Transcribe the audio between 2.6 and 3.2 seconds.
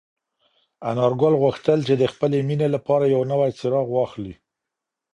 لپاره